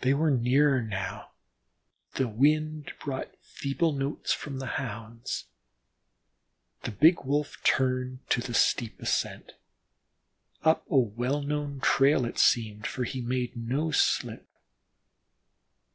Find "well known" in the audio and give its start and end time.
10.98-11.80